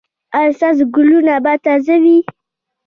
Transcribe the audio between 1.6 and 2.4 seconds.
تازه وي؟